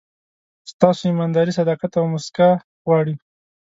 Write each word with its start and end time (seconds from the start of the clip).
ستاسو 0.71 1.01
ایمانداري، 1.09 1.51
صداقت 1.59 1.91
او 1.99 2.05
موسکا 2.13 2.49
غواړي. 2.85 3.15